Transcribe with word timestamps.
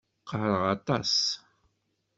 Qqareɣ 0.21 0.61
aṭas. 0.75 1.13